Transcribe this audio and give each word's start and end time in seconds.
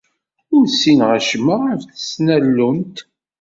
Ur 0.55 0.65
ssineɣ 0.73 1.09
acemma 1.17 1.55
ɣef 1.69 1.81
tesnallunt. 1.83 2.97